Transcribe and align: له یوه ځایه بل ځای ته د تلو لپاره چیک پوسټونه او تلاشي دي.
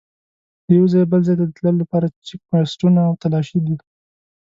له 0.65 0.71
یوه 0.77 0.87
ځایه 0.93 1.09
بل 1.11 1.21
ځای 1.27 1.35
ته 1.39 1.45
د 1.47 1.51
تلو 1.57 1.73
لپاره 1.81 2.07
چیک 2.27 2.41
پوسټونه 2.49 2.99
او 3.07 3.13
تلاشي 3.23 3.59
دي. 3.65 3.75